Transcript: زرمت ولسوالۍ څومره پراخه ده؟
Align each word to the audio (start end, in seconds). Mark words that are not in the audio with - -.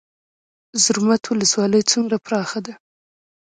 زرمت 0.83 1.23
ولسوالۍ 1.27 1.81
څومره 1.91 2.17
پراخه 2.25 2.59
ده؟ 2.65 2.73